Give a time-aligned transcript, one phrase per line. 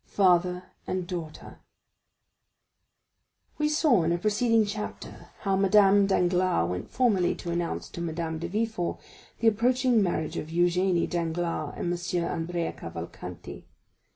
[0.07, 1.59] Father and Daughter
[3.59, 8.39] We saw in a preceding chapter how Madame Danglars went formally to announce to Madame
[8.39, 8.99] de Villefort
[9.41, 12.23] the approaching marriage of Eugénie Danglars and M.
[12.25, 13.65] Andrea Cavalcanti.